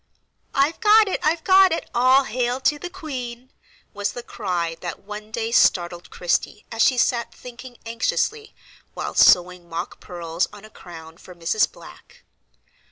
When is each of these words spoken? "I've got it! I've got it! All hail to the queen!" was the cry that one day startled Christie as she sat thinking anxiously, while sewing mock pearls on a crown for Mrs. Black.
"I've 0.55 0.79
got 0.79 1.07
it! 1.07 1.19
I've 1.21 1.43
got 1.43 1.71
it! 1.71 1.87
All 1.93 2.23
hail 2.23 2.59
to 2.61 2.79
the 2.79 2.89
queen!" 2.89 3.51
was 3.93 4.13
the 4.13 4.23
cry 4.23 4.75
that 4.81 5.03
one 5.03 5.29
day 5.29 5.51
startled 5.51 6.09
Christie 6.09 6.65
as 6.71 6.81
she 6.81 6.97
sat 6.97 7.35
thinking 7.35 7.77
anxiously, 7.85 8.55
while 8.95 9.13
sewing 9.13 9.69
mock 9.69 9.99
pearls 9.99 10.47
on 10.51 10.65
a 10.65 10.71
crown 10.71 11.17
for 11.19 11.35
Mrs. 11.35 11.71
Black. 11.71 12.23